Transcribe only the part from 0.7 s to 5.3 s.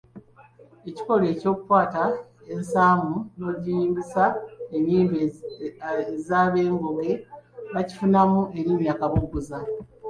Ekikolwa ekyokukwata ensaamu n’ogiyimbisa ennyimba